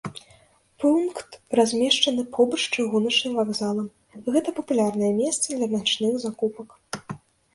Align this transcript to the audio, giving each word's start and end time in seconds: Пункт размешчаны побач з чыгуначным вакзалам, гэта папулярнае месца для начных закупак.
Пункт 0.83 1.31
размешчаны 1.59 2.23
побач 2.37 2.59
з 2.63 2.69
чыгуначным 2.75 3.33
вакзалам, 3.39 3.87
гэта 4.37 4.49
папулярнае 4.61 5.11
месца 5.21 5.47
для 5.59 5.67
начных 5.77 6.13
закупак. 6.25 6.69